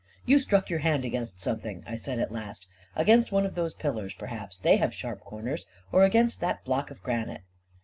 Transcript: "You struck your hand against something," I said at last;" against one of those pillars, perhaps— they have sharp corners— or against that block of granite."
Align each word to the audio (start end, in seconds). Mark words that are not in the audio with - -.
"You 0.25 0.39
struck 0.39 0.71
your 0.71 0.79
hand 0.79 1.05
against 1.05 1.39
something," 1.39 1.83
I 1.85 1.95
said 1.95 2.17
at 2.17 2.31
last;" 2.31 2.65
against 2.95 3.31
one 3.31 3.45
of 3.45 3.53
those 3.53 3.75
pillars, 3.75 4.15
perhaps— 4.15 4.57
they 4.59 4.77
have 4.77 4.95
sharp 4.95 5.19
corners— 5.19 5.67
or 5.91 6.03
against 6.03 6.39
that 6.41 6.63
block 6.65 6.89
of 6.89 7.03
granite." 7.03 7.41